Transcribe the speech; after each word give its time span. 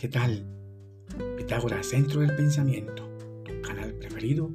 ¿qué 0.00 0.08
tal? 0.08 0.46
Pitágoras, 1.36 1.88
Centro 1.88 2.22
del 2.22 2.34
Pensamiento, 2.34 3.06
tu 3.44 3.60
canal 3.60 3.92
preferido 3.92 4.50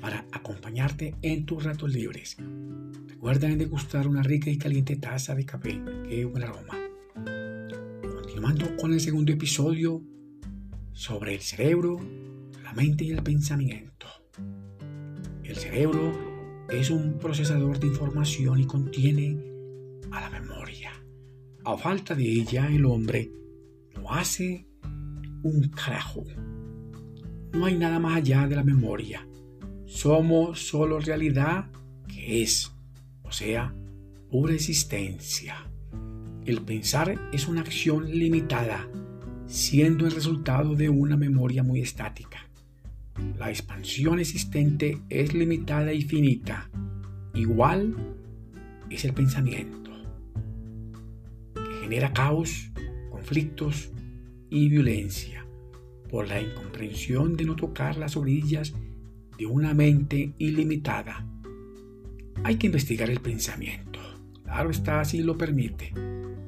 para 0.00 0.24
acompañarte 0.30 1.16
en 1.20 1.44
tus 1.46 1.64
ratos 1.64 1.92
libres. 1.92 2.36
Recuerda 3.08 3.48
degustar 3.48 4.06
una 4.06 4.22
rica 4.22 4.50
y 4.50 4.56
caliente 4.56 4.94
taza 4.94 5.34
de 5.34 5.44
café, 5.44 5.82
qué 6.08 6.24
buen 6.24 6.44
aroma. 6.44 6.78
Continuando 8.02 8.76
con 8.76 8.92
el 8.92 9.00
segundo 9.00 9.32
episodio 9.32 10.00
sobre 10.92 11.34
el 11.34 11.40
cerebro, 11.40 11.98
la 12.62 12.72
mente 12.72 13.02
y 13.02 13.10
el 13.10 13.22
pensamiento. 13.24 14.06
El 15.42 15.56
cerebro 15.56 16.12
es 16.70 16.90
un 16.90 17.18
procesador 17.18 17.80
de 17.80 17.88
información 17.88 18.60
y 18.60 18.66
contiene 18.66 19.40
a 20.12 20.20
la 20.20 20.30
memoria. 20.30 20.92
A 21.64 21.76
falta 21.76 22.14
de 22.14 22.30
ella, 22.30 22.68
el 22.68 22.84
hombre 22.84 23.32
no 23.96 24.12
hace 24.12 24.68
un 25.44 25.68
carajo. 25.68 26.24
No 27.52 27.66
hay 27.66 27.76
nada 27.76 28.00
más 28.00 28.16
allá 28.16 28.48
de 28.48 28.56
la 28.56 28.64
memoria. 28.64 29.28
Somos 29.86 30.66
solo 30.66 30.98
realidad 30.98 31.70
que 32.08 32.42
es, 32.42 32.72
o 33.22 33.30
sea, 33.30 33.74
pura 34.30 34.54
existencia. 34.54 35.56
El 36.44 36.62
pensar 36.62 37.20
es 37.32 37.46
una 37.46 37.60
acción 37.60 38.10
limitada, 38.10 38.88
siendo 39.46 40.06
el 40.06 40.12
resultado 40.12 40.74
de 40.74 40.88
una 40.88 41.16
memoria 41.16 41.62
muy 41.62 41.80
estática. 41.80 42.48
La 43.38 43.50
expansión 43.50 44.18
existente 44.18 45.00
es 45.08 45.34
limitada 45.34 45.92
y 45.92 46.02
finita. 46.02 46.70
Igual 47.34 47.94
es 48.90 49.04
el 49.04 49.12
pensamiento, 49.12 49.90
que 51.54 51.80
genera 51.82 52.12
caos, 52.12 52.70
conflictos 53.10 53.92
y 54.54 54.68
violencia 54.68 55.44
por 56.08 56.28
la 56.28 56.40
incomprensión 56.40 57.36
de 57.36 57.44
no 57.44 57.56
tocar 57.56 57.96
las 57.96 58.16
orillas 58.16 58.72
de 59.36 59.46
una 59.46 59.74
mente 59.74 60.32
ilimitada. 60.38 61.26
Hay 62.44 62.54
que 62.54 62.68
investigar 62.68 63.10
el 63.10 63.18
pensamiento, 63.18 63.98
claro 64.44 64.70
está 64.70 65.04
si 65.04 65.24
lo 65.24 65.36
permite, 65.36 65.92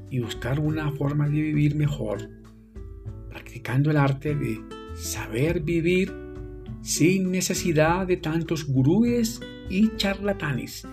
y 0.09 0.21
buscar 0.21 0.61
una 0.61 0.93
forma 0.93 1.29
de 1.29 1.41
vivir 1.41 1.75
mejor, 1.75 2.31
practicando 3.29 3.91
el 3.91 3.97
arte 3.97 4.37
de 4.37 4.61
saber 4.95 5.63
vivir 5.63 6.15
sin 6.83 7.33
necesidad 7.33 8.07
de 8.07 8.19
tantos 8.19 8.69
gurúes 8.69 9.41
y 9.69 9.97
charlatanes. 9.97 10.87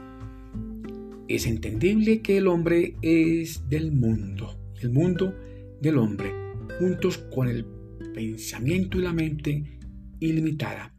Es 1.28 1.46
entendible 1.46 2.24
que 2.24 2.38
el 2.38 2.48
hombre 2.48 2.96
es 3.04 3.70
del 3.70 3.92
mundo, 3.92 4.58
el 4.82 4.90
mundo 4.90 5.36
del 5.80 6.00
hombre, 6.00 6.43
juntos 6.80 7.18
con 7.18 7.48
el 7.48 7.66
pensamiento 8.14 9.00
y 9.00 9.02
la 9.04 9.14
mente 9.14 9.80
ilimitada 10.20 10.94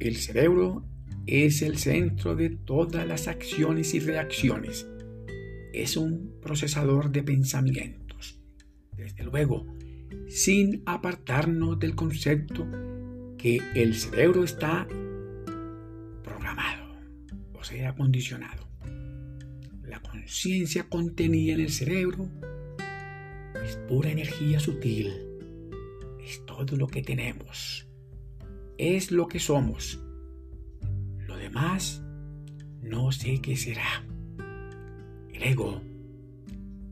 el 0.00 0.16
cerebro 0.16 0.82
es 1.26 1.60
el 1.60 1.76
centro 1.76 2.34
de 2.34 2.48
todas 2.48 3.06
las 3.06 3.28
acciones 3.28 3.94
y 3.94 4.00
reacciones. 4.00 4.88
Es 5.74 5.96
un 5.96 6.40
procesador 6.40 7.12
de 7.12 7.22
pensamientos. 7.22 8.40
Desde 8.96 9.22
luego, 9.24 9.66
sin 10.26 10.82
apartarnos 10.86 11.78
del 11.78 11.94
concepto 11.94 12.66
que 13.36 13.60
el 13.74 13.94
cerebro 13.94 14.42
está 14.42 14.88
programado, 16.24 16.96
o 17.52 17.62
sea, 17.62 17.94
condicionado. 17.94 18.66
La 19.84 20.00
conciencia 20.00 20.88
contenida 20.88 21.54
en 21.54 21.60
el 21.60 21.70
cerebro 21.70 22.28
es 23.70 23.76
pura 23.88 24.10
energía 24.10 24.60
sutil. 24.60 25.12
Es 26.22 26.44
todo 26.44 26.76
lo 26.76 26.86
que 26.86 27.02
tenemos 27.02 27.90
es 28.80 29.12
lo 29.12 29.28
que 29.28 29.38
somos. 29.38 30.02
Lo 31.26 31.36
demás, 31.36 32.02
no 32.80 33.12
sé 33.12 33.42
qué 33.42 33.54
será. 33.54 34.06
El 35.30 35.42
ego, 35.42 35.82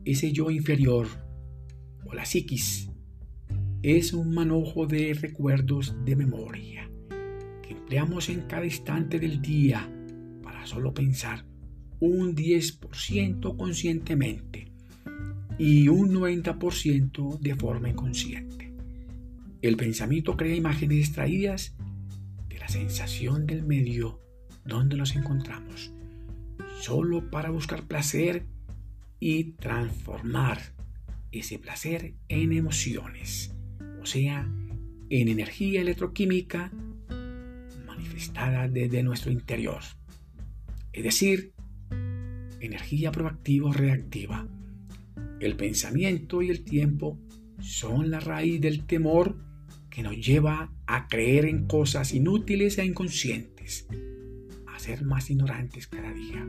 ese 0.05 0.31
yo 0.31 0.51
inferior, 0.51 1.07
o 2.05 2.13
la 2.13 2.25
psiquis, 2.25 2.91
es 3.81 4.13
un 4.13 4.35
manojo 4.35 4.85
de 4.85 5.15
recuerdos 5.15 5.95
de 6.05 6.15
memoria 6.15 6.91
que 7.63 7.71
empleamos 7.71 8.29
en 8.29 8.41
cada 8.41 8.65
instante 8.65 9.17
del 9.17 9.41
día 9.41 9.91
para 10.43 10.67
solo 10.67 10.93
pensar 10.93 11.43
un 11.99 12.35
10% 12.35 13.57
conscientemente 13.57 14.68
y 15.59 15.87
un 15.89 16.11
90% 16.13 17.37
de 17.39 17.55
forma 17.55 17.89
inconsciente. 17.89 18.73
El 19.61 19.77
pensamiento 19.77 20.35
crea 20.35 20.55
imágenes 20.55 21.07
extraídas 21.07 21.75
sensación 22.69 23.47
del 23.47 23.63
medio 23.63 24.21
donde 24.63 24.95
nos 24.95 25.15
encontramos, 25.15 25.91
solo 26.79 27.29
para 27.31 27.49
buscar 27.49 27.87
placer 27.87 28.45
y 29.19 29.53
transformar 29.53 30.59
ese 31.31 31.57
placer 31.57 32.13
en 32.27 32.53
emociones, 32.53 33.55
o 34.01 34.05
sea, 34.05 34.47
en 35.09 35.27
energía 35.27 35.81
electroquímica 35.81 36.71
manifestada 37.87 38.67
desde 38.67 39.01
nuestro 39.01 39.31
interior, 39.31 39.81
es 40.93 41.03
decir, 41.03 41.53
energía 42.59 43.11
proactiva 43.11 43.69
o 43.69 43.73
reactiva. 43.73 44.47
El 45.39 45.55
pensamiento 45.55 46.41
y 46.41 46.49
el 46.49 46.63
tiempo 46.63 47.17
son 47.59 48.11
la 48.11 48.19
raíz 48.19 48.59
del 48.59 48.85
temor 48.85 49.37
que 49.89 50.03
nos 50.03 50.15
lleva 50.15 50.71
a 50.85 51.07
creer 51.07 51.45
en 51.45 51.65
cosas 51.65 52.13
inútiles 52.13 52.77
e 52.77 52.85
inconscientes, 52.85 53.87
a 54.67 54.79
ser 54.79 55.03
más 55.03 55.29
ignorantes 55.29 55.87
cada 55.87 56.13
día. 56.13 56.45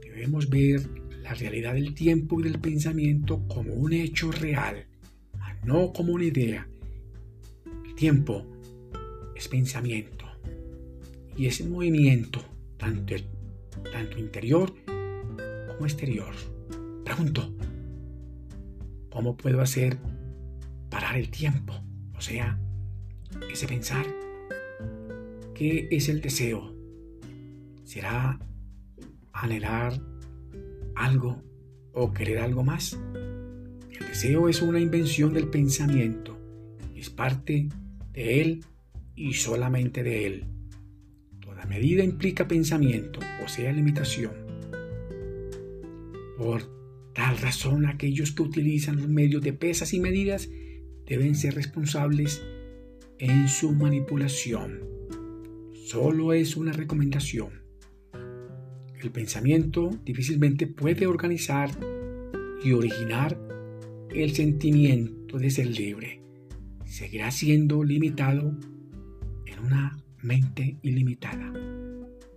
Debemos 0.00 0.48
ver 0.48 0.88
la 1.22 1.34
realidad 1.34 1.74
del 1.74 1.94
tiempo 1.94 2.40
y 2.40 2.44
del 2.44 2.60
pensamiento 2.60 3.46
como 3.46 3.74
un 3.74 3.92
hecho 3.92 4.32
real, 4.32 4.86
no 5.64 5.92
como 5.92 6.14
una 6.14 6.24
idea. 6.24 6.66
El 7.84 7.94
tiempo 7.94 8.46
es 9.36 9.48
pensamiento 9.48 10.24
y 11.36 11.46
es 11.46 11.64
movimiento, 11.66 12.42
tanto, 12.76 13.14
tanto 13.92 14.18
interior 14.18 14.74
como 15.68 15.86
exterior. 15.86 16.34
Pregunto, 17.14 17.54
¿cómo 19.10 19.36
puedo 19.36 19.60
hacer 19.60 19.98
parar 20.88 21.18
el 21.18 21.28
tiempo? 21.28 21.74
O 22.16 22.22
sea, 22.22 22.58
ese 23.52 23.68
pensar, 23.68 24.06
¿qué 25.54 25.88
es 25.90 26.08
el 26.08 26.22
deseo? 26.22 26.74
¿Será 27.84 28.38
anhelar 29.34 30.00
algo 30.94 31.42
o 31.92 32.14
querer 32.14 32.38
algo 32.38 32.64
más? 32.64 32.94
El 32.94 34.06
deseo 34.08 34.48
es 34.48 34.62
una 34.62 34.80
invención 34.80 35.34
del 35.34 35.48
pensamiento, 35.48 36.38
es 36.96 37.10
parte 37.10 37.68
de 38.14 38.40
él 38.40 38.64
y 39.14 39.34
solamente 39.34 40.02
de 40.02 40.26
él. 40.26 40.44
Toda 41.40 41.66
medida 41.66 42.02
implica 42.02 42.48
pensamiento, 42.48 43.20
o 43.44 43.48
sea, 43.48 43.70
limitación. 43.70 44.32
Por 46.38 46.81
tal 47.14 47.38
razón, 47.38 47.86
aquellos 47.86 48.32
que 48.32 48.42
utilizan 48.42 48.96
los 48.96 49.08
medios 49.08 49.42
de 49.42 49.52
pesas 49.52 49.92
y 49.94 50.00
medidas 50.00 50.48
deben 51.06 51.34
ser 51.34 51.54
responsables 51.54 52.42
en 53.18 53.48
su 53.48 53.72
manipulación. 53.72 54.80
Solo 55.86 56.32
es 56.32 56.56
una 56.56 56.72
recomendación. 56.72 57.62
El 59.00 59.10
pensamiento 59.10 59.90
difícilmente 60.04 60.66
puede 60.66 61.06
organizar 61.06 61.70
y 62.64 62.72
originar 62.72 63.38
el 64.10 64.32
sentimiento 64.32 65.38
de 65.38 65.50
ser 65.50 65.66
libre. 65.66 66.22
Seguirá 66.84 67.30
siendo 67.30 67.82
limitado 67.82 68.56
en 69.46 69.58
una 69.64 69.98
mente 70.22 70.78
ilimitada. 70.82 71.52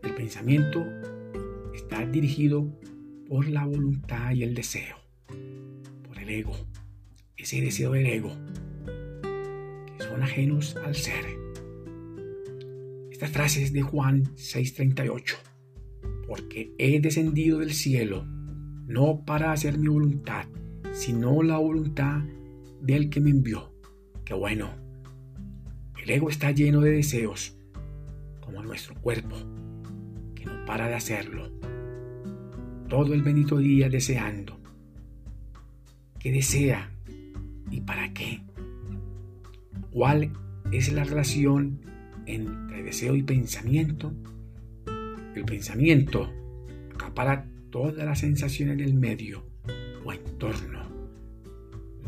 El 0.01 0.15
pensamiento 0.15 0.83
está 1.73 2.05
dirigido 2.05 2.79
por 3.27 3.47
la 3.47 3.65
voluntad 3.65 4.31
y 4.31 4.43
el 4.43 4.53
deseo, 4.53 4.97
por 6.07 6.19
el 6.19 6.29
ego 6.29 6.55
ese 7.45 7.61
deseo 7.61 7.91
del 7.91 8.07
ego, 8.07 8.31
que 9.97 10.03
son 10.03 10.23
ajenos 10.23 10.75
al 10.77 10.95
ser. 10.95 11.25
Esta 13.11 13.27
frase 13.27 13.61
es 13.61 13.71
de 13.71 13.83
Juan 13.83 14.23
6:38, 14.35 15.35
porque 16.27 16.73
he 16.79 16.99
descendido 16.99 17.59
del 17.59 17.73
cielo, 17.73 18.25
no 18.87 19.23
para 19.25 19.51
hacer 19.51 19.77
mi 19.77 19.89
voluntad, 19.89 20.47
sino 20.91 21.43
la 21.43 21.57
voluntad 21.57 22.23
del 22.81 23.11
que 23.11 23.19
me 23.19 23.29
envió. 23.29 23.71
Qué 24.23 24.33
bueno. 24.33 24.71
El 26.01 26.09
ego 26.09 26.29
está 26.29 26.49
lleno 26.49 26.81
de 26.81 26.91
deseos, 26.91 27.57
como 28.41 28.63
nuestro 28.63 28.95
cuerpo, 28.95 29.35
que 30.33 30.45
no 30.45 30.65
para 30.65 30.87
de 30.87 30.95
hacerlo. 30.95 31.51
Todo 32.89 33.13
el 33.13 33.21
bendito 33.21 33.57
día 33.57 33.89
deseando. 33.89 34.59
Que 36.19 36.31
desea 36.31 36.95
¿Y 37.71 37.81
para 37.81 38.13
qué? 38.13 38.41
¿Cuál 39.91 40.31
es 40.71 40.91
la 40.93 41.03
relación 41.03 41.79
entre 42.25 42.83
deseo 42.83 43.15
y 43.15 43.23
pensamiento? 43.23 44.13
El 45.35 45.45
pensamiento 45.45 46.31
acapara 46.93 47.47
todas 47.69 48.05
las 48.05 48.19
sensaciones 48.19 48.77
del 48.77 48.93
medio 48.93 49.45
o 50.03 50.13
entorno. 50.13 50.85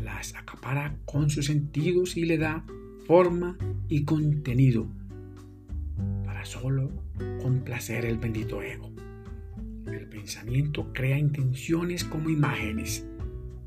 Las 0.02 0.34
acapara 0.34 0.96
con 1.04 1.28
sus 1.28 1.46
sentidos 1.46 2.16
y 2.16 2.24
le 2.24 2.38
da 2.38 2.64
forma 3.06 3.58
y 3.88 4.04
contenido 4.04 4.88
para 6.24 6.44
solo 6.44 6.90
complacer 7.42 8.04
el 8.04 8.18
bendito 8.18 8.62
ego. 8.62 8.97
El 9.92 10.08
pensamiento 10.08 10.92
crea 10.92 11.18
intenciones 11.18 12.04
como 12.04 12.30
imágenes. 12.30 13.06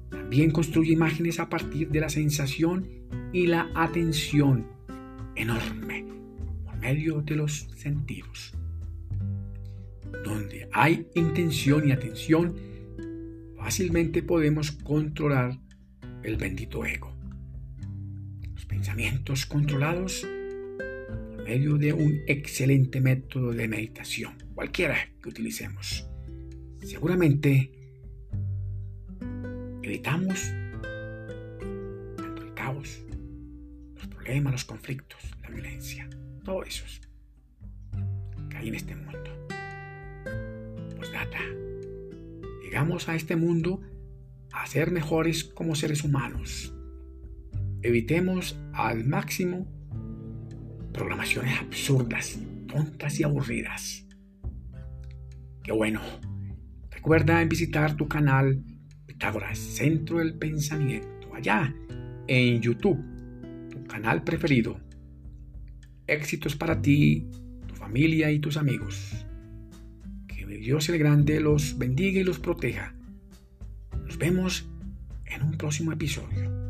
También 0.09 0.51
construye 0.51 0.93
imágenes 0.93 1.39
a 1.39 1.49
partir 1.49 1.89
de 1.89 1.99
la 1.99 2.09
sensación 2.09 2.87
y 3.33 3.47
la 3.47 3.69
atención 3.75 4.67
enorme 5.35 6.05
por 6.63 6.77
medio 6.77 7.21
de 7.21 7.35
los 7.35 7.67
sentidos. 7.75 8.53
Donde 10.23 10.69
hay 10.73 11.07
intención 11.15 11.87
y 11.87 11.91
atención, 11.91 12.55
fácilmente 13.57 14.21
podemos 14.21 14.71
controlar 14.71 15.59
el 16.23 16.37
bendito 16.37 16.85
ego. 16.85 17.15
Los 18.53 18.65
pensamientos 18.65 19.45
controlados 19.45 20.27
por 21.29 21.43
medio 21.43 21.77
de 21.77 21.93
un 21.93 22.21
excelente 22.27 23.01
método 23.01 23.51
de 23.51 23.67
meditación, 23.67 24.35
cualquiera 24.53 24.97
que 25.21 25.29
utilicemos. 25.29 26.10
Seguramente 26.81 27.71
evitamos 29.83 30.51
tanto 32.17 32.41
el 32.43 32.53
caos, 32.53 33.03
los 33.95 34.07
problemas, 34.07 34.53
los 34.53 34.65
conflictos, 34.65 35.19
la 35.43 35.49
violencia, 35.49 36.09
todo 36.43 36.63
eso 36.63 36.85
que 38.49 38.57
hay 38.57 38.67
en 38.69 38.75
este 38.75 38.95
mundo. 38.95 39.47
Pues 40.97 41.11
nada, 41.11 41.39
llegamos 42.63 43.09
a 43.09 43.15
este 43.15 43.35
mundo 43.35 43.81
a 44.51 44.65
ser 44.65 44.91
mejores 44.91 45.43
como 45.43 45.75
seres 45.75 46.03
humanos. 46.03 46.73
Evitemos 47.83 48.59
al 48.73 49.05
máximo 49.05 49.67
programaciones 50.93 51.59
absurdas, 51.59 52.39
tontas 52.67 53.19
y 53.19 53.23
aburridas. 53.23 54.05
Qué 55.63 55.71
bueno. 55.71 56.01
Recuerda 57.01 57.43
visitar 57.45 57.97
tu 57.97 58.07
canal 58.07 58.63
Pitágoras, 59.07 59.57
Centro 59.57 60.19
del 60.19 60.35
Pensamiento, 60.35 61.33
allá 61.33 61.73
en 62.27 62.61
YouTube, 62.61 63.03
tu 63.71 63.83
canal 63.85 64.23
preferido. 64.23 64.79
Éxitos 66.05 66.55
para 66.55 66.79
ti, 66.79 67.25
tu 67.65 67.73
familia 67.73 68.31
y 68.31 68.37
tus 68.37 68.55
amigos. 68.55 69.25
Que 70.27 70.45
Dios 70.45 70.89
el 70.89 70.99
Grande 70.99 71.39
los 71.39 71.75
bendiga 71.75 72.21
y 72.21 72.23
los 72.23 72.37
proteja. 72.37 72.93
Nos 74.05 74.19
vemos 74.19 74.69
en 75.25 75.41
un 75.41 75.57
próximo 75.57 75.91
episodio. 75.91 76.60